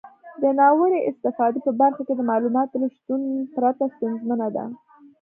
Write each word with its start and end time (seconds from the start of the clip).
د 0.41 0.43
ناوړه 0.59 0.99
استفادې 1.09 1.59
په 1.65 1.71
برخه 1.81 2.01
کې 2.07 2.13
د 2.15 2.21
معلوماتو 2.29 2.79
له 2.81 2.87
شتون 2.95 3.21
پرته 3.55 3.83
ستونزمنه 3.95 4.47
ده. 4.55 4.65